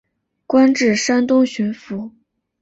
[0.47, 2.09] 官至山东巡抚。